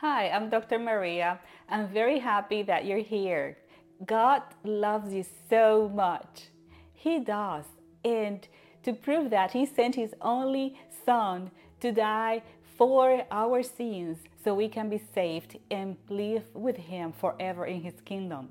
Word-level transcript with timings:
Hi, 0.00 0.28
I'm 0.28 0.50
Dr. 0.50 0.78
Maria. 0.78 1.40
I'm 1.70 1.88
very 1.88 2.18
happy 2.18 2.62
that 2.64 2.84
you're 2.84 2.98
here. 2.98 3.56
God 4.04 4.42
loves 4.62 5.14
you 5.14 5.24
so 5.48 5.88
much. 5.88 6.48
He 6.92 7.18
does. 7.18 7.64
And 8.04 8.46
to 8.82 8.92
prove 8.92 9.30
that, 9.30 9.52
He 9.52 9.64
sent 9.64 9.94
His 9.94 10.12
only 10.20 10.78
Son 11.06 11.50
to 11.80 11.92
die 11.92 12.42
for 12.76 13.24
our 13.30 13.62
sins 13.62 14.18
so 14.44 14.52
we 14.52 14.68
can 14.68 14.90
be 14.90 15.00
saved 15.14 15.56
and 15.70 15.96
live 16.10 16.44
with 16.52 16.76
Him 16.76 17.14
forever 17.14 17.64
in 17.64 17.80
His 17.80 17.98
kingdom. 18.04 18.50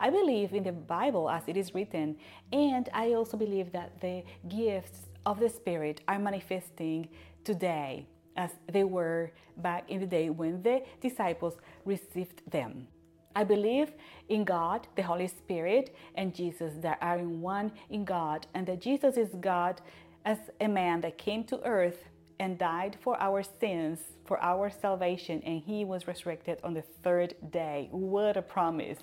I 0.00 0.08
believe 0.08 0.54
in 0.54 0.62
the 0.62 0.72
Bible 0.72 1.28
as 1.28 1.42
it 1.46 1.58
is 1.58 1.74
written, 1.74 2.16
and 2.54 2.88
I 2.94 3.12
also 3.12 3.36
believe 3.36 3.70
that 3.72 4.00
the 4.00 4.24
gifts 4.48 5.10
of 5.26 5.40
the 5.40 5.50
Spirit 5.50 6.00
are 6.08 6.18
manifesting 6.18 7.10
today 7.44 8.06
as 8.36 8.50
they 8.70 8.84
were 8.84 9.30
back 9.58 9.90
in 9.90 10.00
the 10.00 10.06
day 10.06 10.30
when 10.30 10.62
the 10.62 10.82
disciples 11.00 11.56
received 11.84 12.42
them. 12.50 12.86
I 13.34 13.44
believe 13.44 13.92
in 14.28 14.44
God, 14.44 14.86
the 14.96 15.02
Holy 15.02 15.28
Spirit, 15.28 15.94
and 16.14 16.34
Jesus 16.34 16.72
that 16.80 16.98
are 17.02 17.18
in 17.18 17.42
one 17.42 17.70
in 17.90 18.04
God, 18.04 18.46
and 18.54 18.66
that 18.66 18.80
Jesus 18.80 19.16
is 19.16 19.28
God 19.40 19.80
as 20.24 20.38
a 20.60 20.68
man 20.68 21.02
that 21.02 21.18
came 21.18 21.44
to 21.44 21.62
earth 21.64 22.04
and 22.40 22.58
died 22.58 22.96
for 23.00 23.20
our 23.20 23.42
sins, 23.42 23.98
for 24.24 24.40
our 24.42 24.70
salvation, 24.70 25.42
and 25.44 25.60
he 25.60 25.84
was 25.84 26.06
resurrected 26.06 26.58
on 26.64 26.74
the 26.74 26.82
third 27.02 27.34
day. 27.50 27.88
What 27.90 28.36
a 28.36 28.42
promise! 28.42 28.98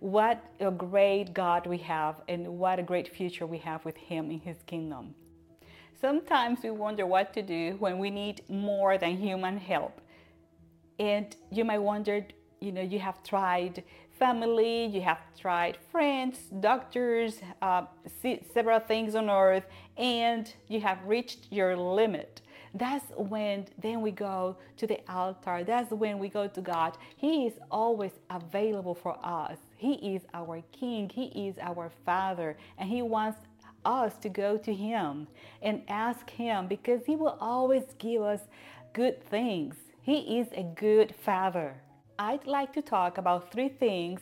What 0.00 0.44
a 0.60 0.70
great 0.70 1.32
God 1.34 1.66
we 1.66 1.78
have, 1.78 2.20
and 2.28 2.58
what 2.58 2.78
a 2.78 2.82
great 2.82 3.14
future 3.14 3.46
we 3.46 3.58
have 3.58 3.84
with 3.84 3.96
him 3.96 4.30
in 4.30 4.40
his 4.40 4.56
kingdom. 4.66 5.14
Sometimes 6.04 6.62
we 6.62 6.68
wonder 6.68 7.06
what 7.06 7.32
to 7.32 7.40
do 7.40 7.76
when 7.78 7.98
we 7.98 8.10
need 8.10 8.42
more 8.50 8.98
than 8.98 9.16
human 9.16 9.56
help. 9.56 10.02
And 10.98 11.34
you 11.50 11.64
might 11.64 11.78
wonder, 11.78 12.26
you 12.60 12.72
know, 12.72 12.82
you 12.82 12.98
have 12.98 13.22
tried 13.22 13.82
family, 14.18 14.84
you 14.84 15.00
have 15.00 15.20
tried 15.34 15.78
friends, 15.90 16.36
doctors, 16.60 17.40
uh, 17.62 17.86
several 18.52 18.80
things 18.80 19.14
on 19.14 19.30
earth, 19.30 19.64
and 19.96 20.52
you 20.68 20.78
have 20.82 20.98
reached 21.06 21.46
your 21.50 21.74
limit. 21.74 22.42
That's 22.74 23.06
when 23.16 23.66
then 23.80 24.02
we 24.02 24.10
go 24.10 24.58
to 24.76 24.86
the 24.86 25.00
altar. 25.08 25.64
That's 25.64 25.90
when 25.90 26.18
we 26.18 26.28
go 26.28 26.48
to 26.48 26.60
God. 26.60 26.98
He 27.16 27.46
is 27.46 27.54
always 27.70 28.12
available 28.28 28.94
for 28.94 29.16
us. 29.24 29.56
He 29.78 29.94
is 30.14 30.20
our 30.34 30.62
King. 30.70 31.08
He 31.08 31.48
is 31.48 31.56
our 31.62 31.90
Father, 32.04 32.58
and 32.76 32.90
He 32.90 33.00
wants 33.00 33.38
us 33.84 34.14
to 34.22 34.28
go 34.28 34.56
to 34.58 34.74
Him 34.74 35.26
and 35.62 35.82
ask 35.88 36.30
Him 36.30 36.66
because 36.68 37.04
He 37.06 37.16
will 37.16 37.36
always 37.40 37.84
give 37.98 38.22
us 38.22 38.40
good 38.92 39.22
things. 39.24 39.76
He 40.02 40.38
is 40.38 40.48
a 40.52 40.62
good 40.62 41.14
Father. 41.14 41.74
I'd 42.18 42.46
like 42.46 42.72
to 42.74 42.82
talk 42.82 43.18
about 43.18 43.50
three 43.50 43.68
things 43.68 44.20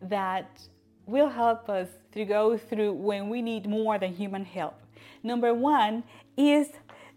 that 0.00 0.60
will 1.06 1.28
help 1.28 1.68
us 1.68 1.88
to 2.12 2.24
go 2.24 2.56
through 2.56 2.92
when 2.94 3.28
we 3.28 3.42
need 3.42 3.68
more 3.68 3.98
than 3.98 4.14
human 4.14 4.44
help. 4.44 4.80
Number 5.22 5.52
one 5.54 6.04
is 6.36 6.68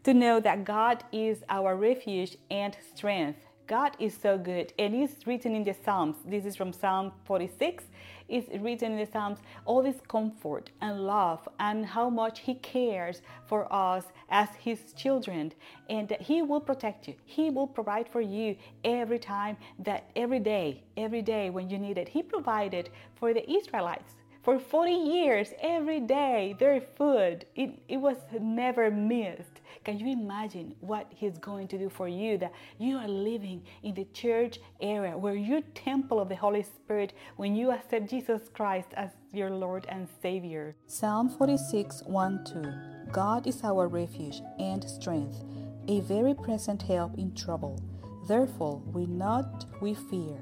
to 0.03 0.13
know 0.13 0.39
that 0.39 0.65
God 0.65 1.03
is 1.11 1.43
our 1.49 1.75
refuge 1.75 2.37
and 2.49 2.75
strength. 2.95 3.39
God 3.69 3.95
is 3.99 4.17
so 4.17 4.35
good. 4.35 4.73
And 4.79 4.95
it's 4.95 5.27
written 5.27 5.53
in 5.53 5.63
the 5.63 5.75
Psalms. 5.85 6.15
This 6.25 6.43
is 6.43 6.55
from 6.55 6.73
Psalm 6.73 7.11
46. 7.25 7.83
It's 8.27 8.49
written 8.59 8.93
in 8.93 8.97
the 8.97 9.05
Psalms 9.05 9.37
all 9.63 9.83
this 9.83 10.01
comfort 10.07 10.71
and 10.81 11.05
love 11.05 11.47
and 11.59 11.85
how 11.85 12.09
much 12.09 12.39
He 12.39 12.55
cares 12.55 13.21
for 13.45 13.71
us 13.71 14.05
as 14.31 14.49
His 14.59 14.79
children. 14.93 15.53
And 15.87 16.17
He 16.19 16.41
will 16.41 16.59
protect 16.59 17.07
you. 17.07 17.13
He 17.25 17.51
will 17.51 17.67
provide 17.67 18.09
for 18.09 18.21
you 18.21 18.55
every 18.83 19.19
time 19.19 19.55
that 19.77 20.09
every 20.15 20.39
day, 20.39 20.81
every 20.97 21.21
day 21.21 21.51
when 21.51 21.69
you 21.69 21.77
need 21.77 21.99
it. 21.99 22.09
He 22.09 22.23
provided 22.23 22.89
for 23.19 23.35
the 23.35 23.47
Israelites 23.47 24.15
for 24.41 24.57
40 24.57 24.91
years, 24.93 25.49
every 25.61 25.99
day, 25.99 26.55
their 26.59 26.79
food, 26.79 27.45
it, 27.55 27.71
it 27.87 27.97
was 27.97 28.17
never 28.39 28.89
missed. 28.89 29.59
Can 29.83 29.99
you 29.99 30.07
imagine 30.07 30.75
what 30.79 31.07
He's 31.09 31.37
going 31.37 31.67
to 31.69 31.77
do 31.77 31.89
for 31.89 32.07
you? 32.07 32.37
That 32.37 32.53
you 32.77 32.97
are 32.97 33.07
living 33.07 33.63
in 33.83 33.95
the 33.95 34.05
church 34.13 34.59
area 34.79 35.17
where 35.17 35.35
you're 35.35 35.61
temple 35.73 36.19
of 36.19 36.29
the 36.29 36.35
Holy 36.35 36.63
Spirit 36.63 37.13
when 37.35 37.55
you 37.55 37.71
accept 37.71 38.09
Jesus 38.09 38.49
Christ 38.53 38.87
as 38.93 39.09
your 39.33 39.49
Lord 39.49 39.85
and 39.89 40.07
Savior. 40.21 40.75
Psalm 40.87 41.29
46 41.29 42.03
1 42.03 42.45
2 42.45 43.11
God 43.11 43.45
is 43.45 43.63
our 43.63 43.87
refuge 43.87 44.41
and 44.59 44.83
strength, 44.83 45.43
a 45.87 45.99
very 46.01 46.33
present 46.33 46.81
help 46.81 47.17
in 47.17 47.33
trouble. 47.35 47.81
Therefore, 48.27 48.81
we 48.93 49.05
not 49.05 49.65
we 49.81 49.95
fear 49.95 50.39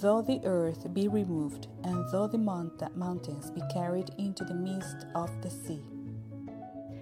Though 0.00 0.22
the 0.22 0.40
earth 0.44 0.92
be 0.94 1.06
removed, 1.06 1.68
and 1.84 2.04
though 2.10 2.26
the 2.26 2.38
mount- 2.38 2.96
mountains 2.96 3.50
be 3.50 3.60
carried 3.72 4.10
into 4.18 4.42
the 4.44 4.54
midst 4.54 5.06
of 5.14 5.30
the 5.42 5.50
sea. 5.50 5.82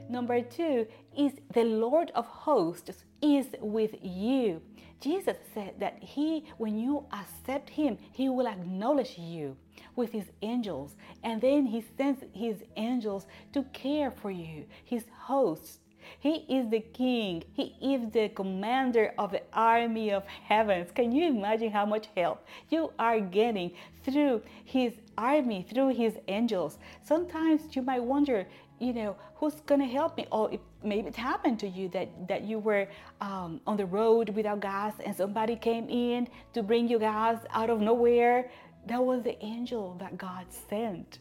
Number 0.09 0.43
two 0.43 0.87
is 1.17 1.33
the 1.55 1.63
Lord 1.65 2.11
of 2.17 2.27
hosts 2.27 3.05
is 3.23 3.47
with 3.61 3.95
you. 4.03 4.61
Jesus 5.01 5.37
said 5.55 5.79
that 5.79 6.03
He, 6.03 6.45
when 6.59 6.77
you 6.79 7.07
accept 7.13 7.71
Him, 7.71 7.97
He 8.13 8.29
will 8.29 8.49
acknowledge 8.49 9.17
you 9.17 9.57
with 9.95 10.11
His 10.13 10.31
angels. 10.43 10.97
And 11.23 11.41
then 11.41 11.67
He 11.67 11.85
sends 11.97 12.25
His 12.35 12.65
angels 12.77 13.27
to 13.53 13.63
care 13.73 14.11
for 14.11 14.33
you, 14.33 14.67
His 14.85 15.05
hosts. 15.17 15.79
He 16.19 16.45
is 16.49 16.69
the 16.71 16.81
king. 16.81 17.45
He 17.53 17.75
is 17.81 18.11
the 18.13 18.29
commander 18.31 19.15
of 19.19 19.31
the 19.31 19.43
army 19.53 20.11
of 20.11 20.25
heavens. 20.27 20.91
Can 20.93 21.13
you 21.13 21.29
imagine 21.29 21.71
how 21.71 21.87
much 21.87 22.09
help 22.17 22.45
you 22.69 22.93
are 22.99 23.21
getting 23.21 23.73
through 24.05 24.43
his 24.65 24.93
army, 25.17 25.67
through 25.69 25.95
his 25.95 26.19
angels? 26.29 26.79
Sometimes 27.03 27.75
you 27.77 27.83
might 27.83 28.03
wonder, 28.03 28.47
you 28.79 28.93
know, 28.93 29.17
who's 29.37 29.55
going 29.67 29.81
to 29.81 29.87
help 29.87 30.17
me? 30.17 30.27
Or 30.33 30.53
it, 30.53 30.61
maybe 30.83 31.09
it 31.09 31.17
happened 31.17 31.59
to 31.61 31.69
you 31.69 31.89
that, 31.91 32.09
that 32.29 32.43
you 32.43 32.59
were 32.59 32.89
um, 33.21 33.61
on 33.67 33.77
the 33.77 33.87
road 33.87 34.31
without 34.31 34.61
gas 34.61 34.95
and 35.05 35.15
somebody 35.17 35.57
came 35.57 35.89
in 35.89 36.29
to 36.55 36.63
bring 36.63 36.89
you 36.89 36.99
gas 36.99 37.39
out 37.51 37.71
of 37.71 37.81
nowhere. 37.81 38.51
That 38.87 39.05
was 39.05 39.23
the 39.23 39.43
angel 39.45 39.97
that 40.01 40.17
God 40.17 40.47
sent. 40.69 41.19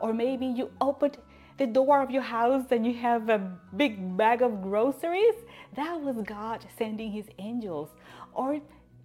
Or 0.00 0.12
maybe 0.12 0.46
you 0.46 0.70
opened 0.80 1.18
the 1.58 1.66
door 1.66 2.00
of 2.00 2.10
your 2.10 2.22
house 2.22 2.66
and 2.70 2.86
you 2.86 2.94
have 2.94 3.28
a 3.28 3.38
big 3.76 4.16
bag 4.16 4.42
of 4.42 4.62
groceries, 4.62 5.34
that 5.74 6.00
was 6.00 6.16
God 6.24 6.64
sending 6.78 7.10
his 7.10 7.26
angels. 7.38 7.88
Or 8.32 8.60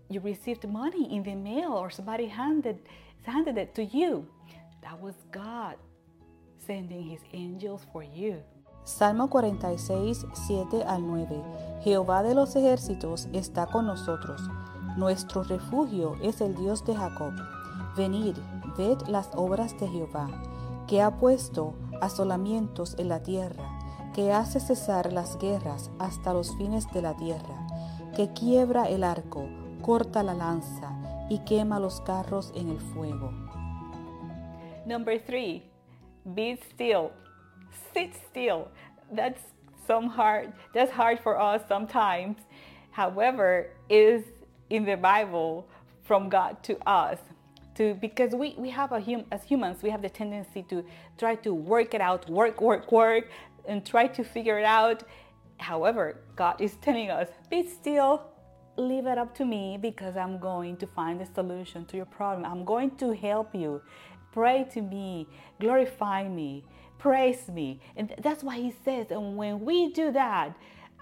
you 0.09 0.19
received 0.19 0.67
money 0.67 1.13
in 1.15 1.23
the 1.23 1.35
mail 1.35 1.73
or 1.73 1.89
somebody 1.89 2.27
handed, 2.27 2.77
handed 3.23 3.57
it 3.57 3.73
to 3.75 3.83
you. 3.83 4.27
That 4.83 5.01
was 5.01 5.15
God 5.31 5.75
sending 6.65 7.03
his 7.03 7.21
angels 7.33 7.85
for 7.91 8.03
you. 8.03 8.43
Salmo 8.85 9.27
46, 9.27 10.25
7 10.33 10.83
al 10.83 11.01
9. 11.01 11.41
Jehová 11.83 12.21
de 12.21 12.35
los 12.35 12.55
ejércitos 12.55 13.27
está 13.33 13.65
con 13.65 13.87
nosotros. 13.87 14.41
Nuestro 14.97 15.43
refugio 15.43 16.17
es 16.21 16.41
el 16.41 16.53
Dios 16.53 16.85
de 16.85 16.93
Jacob. 16.93 17.33
Venid, 17.95 18.35
ved 18.77 18.97
las 19.07 19.29
obras 19.35 19.79
de 19.79 19.87
Jehová, 19.87 20.27
que 20.85 21.01
ha 21.01 21.11
puesto 21.17 21.75
asolamientos 22.03 22.95
en 22.99 23.09
la 23.09 23.23
tierra, 23.23 23.63
que 24.13 24.31
hace 24.31 24.59
cesar 24.59 25.11
las 25.11 25.37
guerras 25.37 25.91
hasta 25.99 26.33
los 26.33 26.55
fines 26.57 26.91
de 26.91 27.01
la 27.01 27.15
tierra, 27.15 27.67
que 28.15 28.31
quiebra 28.33 28.89
el 28.89 29.03
arco, 29.03 29.47
corta 29.81 30.23
la 30.23 30.33
lanza 30.33 30.91
y 31.29 31.39
quema 31.39 31.79
los 31.79 32.01
carros 32.01 32.51
en 32.55 32.69
el 32.69 32.79
fuego. 32.79 33.31
Number 34.85 35.17
three, 35.17 35.63
be 36.35 36.59
still. 36.73 37.11
Sit 37.93 38.13
still. 38.29 38.67
That's 39.11 39.41
some 39.87 40.09
hard. 40.09 40.53
That's 40.73 40.91
hard 40.91 41.19
for 41.19 41.39
us 41.39 41.61
sometimes. 41.67 42.37
However, 42.91 43.71
is 43.89 44.23
in 44.69 44.85
the 44.85 44.97
Bible 44.97 45.65
from 46.03 46.29
God 46.29 46.61
to 46.63 46.77
us 46.85 47.17
to 47.75 47.95
because 47.95 48.33
we, 48.33 48.55
we 48.57 48.69
have 48.69 48.91
a 48.91 48.99
hum, 49.01 49.25
as 49.31 49.43
humans 49.43 49.83
we 49.83 49.89
have 49.89 50.01
the 50.01 50.09
tendency 50.09 50.63
to 50.63 50.83
try 51.17 51.35
to 51.35 51.53
work 51.53 51.93
it 51.93 52.01
out 52.01 52.29
work 52.29 52.61
work 52.61 52.91
work 52.91 53.29
and 53.67 53.85
try 53.85 54.07
to 54.07 54.23
figure 54.23 54.59
it 54.59 54.65
out. 54.65 55.03
However 55.57 56.19
god 56.35 56.59
is 56.59 56.75
telling 56.81 57.09
us 57.09 57.29
be 57.49 57.67
still 57.67 58.29
leave 58.77 59.05
it 59.05 59.17
up 59.17 59.35
to 59.35 59.45
me 59.45 59.77
because 59.79 60.17
i'm 60.17 60.39
going 60.39 60.75
to 60.75 60.87
find 60.87 61.21
a 61.21 61.25
solution 61.33 61.85
to 61.85 61.97
your 61.97 62.07
problem. 62.07 62.45
I'm 62.45 62.65
going 62.65 62.91
to 62.97 63.13
help 63.13 63.53
you. 63.53 63.81
Pray 64.31 64.65
to 64.73 64.81
me. 64.81 65.27
Glorify 65.59 66.27
me. 66.27 66.65
Praise 66.97 67.47
me. 67.49 67.79
And 67.95 68.15
that's 68.23 68.43
why 68.43 68.55
he 68.57 68.73
says 68.83 69.11
and 69.11 69.37
when 69.37 69.59
we 69.61 69.91
do 69.91 70.11
that 70.11 70.55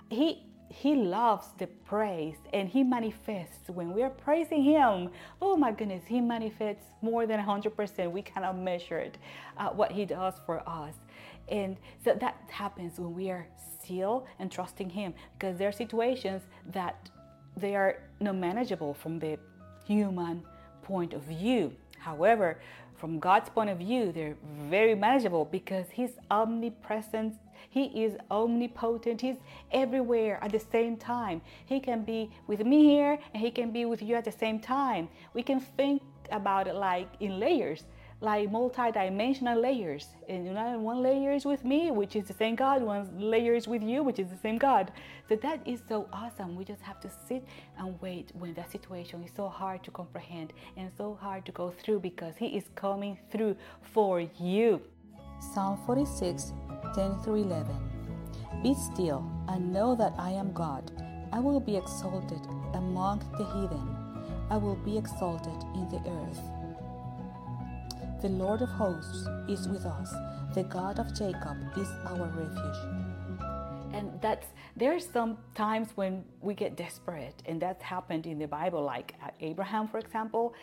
he 0.09 0.43
he 0.71 0.95
loves 0.95 1.47
the 1.57 1.67
praise 1.67 2.37
and 2.53 2.69
he 2.69 2.83
manifests. 2.83 3.69
When 3.69 3.93
we 3.93 4.03
are 4.03 4.09
praising 4.09 4.63
him 4.63 5.09
oh 5.41 5.55
my 5.55 5.71
goodness 5.71 6.03
he 6.07 6.21
manifests 6.21 6.85
more 7.01 7.25
than 7.25 7.39
100% 7.39 8.11
we 8.11 8.21
cannot 8.21 8.57
measure 8.57 8.99
it 8.99 9.17
uh, 9.57 9.69
what 9.69 9.91
he 9.91 10.05
does 10.05 10.35
for 10.45 10.67
us. 10.67 10.95
And 11.49 11.77
so 12.03 12.15
that 12.19 12.37
happens 12.49 12.99
when 12.99 13.13
we 13.13 13.29
are 13.29 13.47
still 13.81 14.25
and 14.39 14.51
trusting 14.51 14.89
him 14.89 15.13
because 15.33 15.57
there 15.57 15.67
are 15.67 15.73
situations 15.73 16.41
that 16.71 17.09
they 17.57 17.75
are 17.75 18.03
not 18.19 18.35
manageable 18.35 18.93
from 18.93 19.19
the 19.19 19.37
human 19.85 20.43
point 20.83 21.13
of 21.13 21.23
view. 21.23 21.73
However, 21.97 22.59
from 23.01 23.19
God's 23.19 23.49
point 23.49 23.69
of 23.69 23.79
view, 23.79 24.11
they're 24.11 24.37
very 24.69 24.93
manageable 24.93 25.45
because 25.45 25.87
His 25.89 26.11
omnipresent, 26.29 27.35
He 27.69 27.85
is 28.03 28.17
omnipotent, 28.29 29.21
He's 29.21 29.37
everywhere 29.71 30.39
at 30.41 30.51
the 30.51 30.59
same 30.59 30.97
time. 30.97 31.41
He 31.65 31.79
can 31.79 32.03
be 32.03 32.29
with 32.47 32.65
me 32.65 32.83
here 32.83 33.19
and 33.33 33.41
He 33.41 33.51
can 33.51 33.71
be 33.71 33.85
with 33.85 34.01
you 34.01 34.15
at 34.15 34.25
the 34.25 34.31
same 34.31 34.59
time. 34.59 35.09
We 35.33 35.43
can 35.43 35.59
think 35.59 36.01
about 36.31 36.67
it 36.67 36.75
like 36.75 37.07
in 37.19 37.39
layers 37.39 37.83
like 38.21 38.51
multi-dimensional 38.51 39.59
layers. 39.59 40.07
And 40.29 40.45
you 40.45 40.53
know 40.53 40.79
one 40.79 41.01
layer 41.01 41.31
is 41.33 41.43
with 41.43 41.65
me 41.65 41.91
which 41.91 42.15
is 42.15 42.27
the 42.27 42.33
same 42.33 42.55
god 42.55 42.81
one 42.81 43.09
layer 43.19 43.55
is 43.55 43.67
with 43.67 43.83
you 43.83 44.03
which 44.03 44.19
is 44.19 44.29
the 44.29 44.37
same 44.37 44.57
god. 44.57 44.91
So 45.27 45.35
that 45.37 45.59
is 45.65 45.81
so 45.89 46.07
awesome. 46.13 46.55
We 46.55 46.63
just 46.63 46.81
have 46.83 46.99
to 47.01 47.09
sit 47.27 47.43
and 47.77 47.99
wait 48.01 48.31
when 48.33 48.53
that 48.53 48.71
situation 48.71 49.23
is 49.23 49.31
so 49.35 49.49
hard 49.49 49.83
to 49.83 49.91
comprehend 49.91 50.53
and 50.77 50.91
so 50.97 51.17
hard 51.19 51.45
to 51.47 51.51
go 51.51 51.71
through 51.71 51.99
because 51.99 52.35
he 52.37 52.47
is 52.47 52.65
coming 52.75 53.17
through 53.31 53.55
for 53.81 54.21
you. 54.39 54.81
Psalm 55.39 55.79
46 55.87 56.53
10 56.95 57.19
through 57.23 57.43
11 57.43 57.65
be 58.63 58.73
still 58.73 59.23
and 59.49 59.71
know 59.73 59.95
that 59.95 60.13
i 60.17 60.29
am 60.29 60.51
god 60.53 60.91
i 61.31 61.39
will 61.39 61.59
be 61.59 61.77
exalted 61.77 62.41
among 62.73 63.19
the 63.37 63.45
heathen 63.53 63.95
i 64.49 64.57
will 64.57 64.75
be 64.77 64.97
exalted 64.97 65.59
in 65.75 65.87
the 65.89 66.01
earth 66.09 66.41
the 68.21 68.29
Lord 68.29 68.61
of 68.61 68.69
hosts 68.69 69.27
is 69.47 69.67
with 69.67 69.83
us. 69.83 70.13
The 70.53 70.61
God 70.61 70.99
of 70.99 71.11
Jacob 71.15 71.57
is 71.75 71.87
our 72.05 72.27
refuge. 72.27 73.41
And 73.93 74.21
that's 74.21 74.45
there 74.77 74.93
are 74.93 74.99
some 74.99 75.39
times 75.55 75.89
when 75.95 76.23
we 76.39 76.53
get 76.53 76.77
desperate, 76.77 77.41
and 77.47 77.59
that's 77.59 77.81
happened 77.81 78.27
in 78.27 78.37
the 78.37 78.47
Bible, 78.47 78.83
like 78.83 79.15
Abraham, 79.39 79.87
for 79.87 79.97
example, 79.97 80.53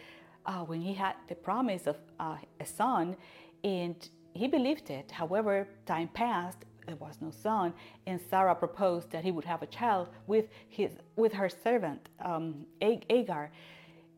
uh, 0.46 0.60
when 0.60 0.80
he 0.80 0.94
had 0.94 1.14
the 1.28 1.34
promise 1.34 1.88
of 1.88 1.96
uh, 2.20 2.36
a 2.60 2.64
son, 2.64 3.16
and 3.64 4.08
he 4.38 4.46
believed 4.46 4.90
it. 4.90 5.11
However, 5.11 5.69
time 5.87 6.08
passed, 6.08 6.64
there 6.87 6.96
was 6.96 7.17
no 7.20 7.31
son, 7.31 7.75
and 8.06 8.19
Sarah 8.31 8.55
proposed 8.55 9.11
that 9.11 9.23
he 9.23 9.31
would 9.31 9.44
have 9.44 9.62
a 9.62 9.67
child 9.67 10.08
with 10.26 10.46
his 10.69 10.93
with 11.17 11.32
her 11.32 11.49
servant 11.49 12.08
um, 12.25 12.64
Agar. 12.81 13.50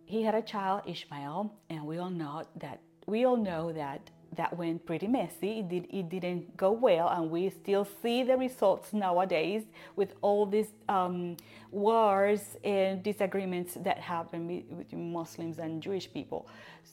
He 0.05 0.23
had 0.23 0.35
a 0.35 0.43
child, 0.43 0.83
Ishmael, 0.87 1.53
and 1.69 1.85
we 1.85 1.99
all 1.99 2.11
know 2.11 2.45
that 2.57 2.81
we 3.07 3.25
all 3.25 3.37
know 3.37 3.73
that 3.73 4.11
that 4.37 4.57
went 4.57 4.87
pretty 4.87 5.07
messy. 5.07 5.61
It, 5.61 5.69
did, 5.69 5.87
it 5.91 6.09
didn't 6.09 6.57
go 6.57 6.71
well, 6.71 7.09
and 7.09 7.31
we 7.31 7.51
still 7.51 7.87
see 8.03 8.23
the 8.23 8.37
results 8.37 8.93
nowadays 8.93 9.63
with 9.97 10.15
all 10.23 10.47
these 10.47 10.69
um, 10.89 11.37
wars 11.71 12.57
and 12.65 13.03
disagreements 13.03 13.75
that 13.75 13.99
happen 13.99 14.65
between 14.79 15.13
Muslims 15.13 15.59
and 15.59 15.83
Jewish 15.83 16.13
people. 16.13 16.47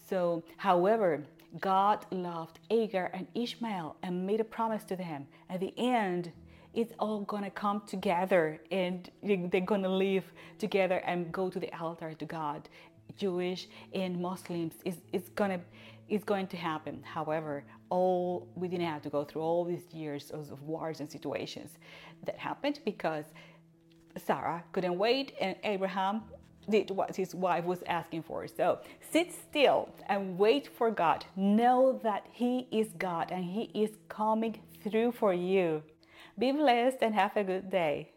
So, 0.10 0.44
however, 0.58 1.24
God 1.60 2.06
loved 2.12 2.60
Agar 2.70 3.10
and 3.14 3.28
Ishmael 3.34 3.96
and 4.04 4.26
made 4.26 4.40
a 4.40 4.44
promise 4.44 4.84
to 4.86 4.96
them. 4.96 5.28
At 5.50 5.60
the 5.60 5.74
end, 5.78 6.32
it's 6.78 6.94
all 7.00 7.22
gonna 7.22 7.50
come 7.50 7.82
together 7.88 8.62
and 8.72 9.10
they're 9.24 9.62
gonna 9.74 9.90
live 9.90 10.24
together 10.60 10.98
and 11.08 11.32
go 11.32 11.50
to 11.50 11.60
the 11.60 11.74
altar 11.76 12.14
to 12.14 12.26
God. 12.26 12.70
Jewish 13.18 13.68
and 13.96 14.22
Muslims 14.22 14.76
is 14.86 14.98
it's 15.12 15.30
gonna 15.30 15.60
it's 16.08 16.24
going 16.24 16.48
to 16.48 16.58
happen. 16.58 17.04
However, 17.04 17.64
all 17.90 18.48
we 18.56 18.68
didn't 18.68 18.86
have 18.86 19.02
to 19.02 19.10
go 19.10 19.24
through 19.26 19.42
all 19.42 19.66
these 19.66 19.92
years 19.92 20.30
of 20.30 20.62
wars 20.62 21.00
and 21.00 21.12
situations 21.12 21.72
that 22.26 22.38
happened 22.38 22.80
because 22.86 23.26
Sarah 24.16 24.64
couldn't 24.72 24.98
wait 25.00 25.34
and 25.42 25.56
Abraham 25.64 26.22
did 26.70 26.92
what 26.92 27.16
his 27.16 27.34
wife 27.34 27.66
was 27.66 27.82
asking 27.88 28.22
for. 28.22 28.48
So 28.48 28.80
sit 29.12 29.34
still 29.34 29.90
and 30.10 30.38
wait 30.38 30.70
for 30.78 30.92
God. 30.92 31.26
Know 31.36 32.00
that 32.04 32.28
He 32.32 32.68
is 32.72 32.90
God 33.00 33.32
and 33.32 33.44
He 33.44 33.64
is 33.74 33.92
coming 34.10 34.60
through 34.84 35.14
for 35.14 35.34
you. 35.34 35.82
Be 36.40 36.54
blessed 36.54 37.00
and 37.02 37.16
have 37.16 37.36
a 37.36 37.44
good 37.44 37.70
day. 37.70 38.12